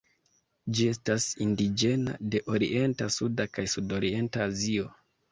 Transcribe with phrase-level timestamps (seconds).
[0.77, 4.89] Ĝi estas indiĝena de Orienta, Suda kaj Sudorienta Azio.